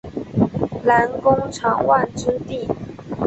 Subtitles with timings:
[0.83, 2.67] 南宫长万之弟。